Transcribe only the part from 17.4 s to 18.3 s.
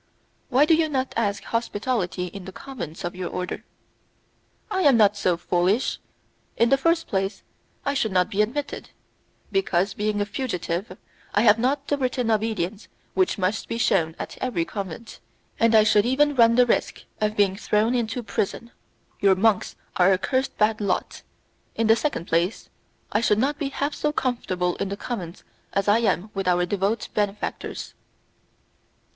thrown into